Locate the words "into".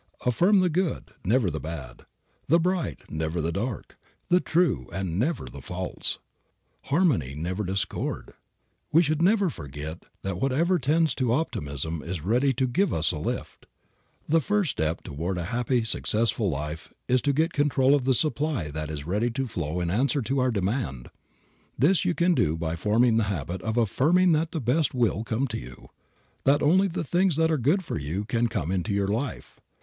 28.71-28.91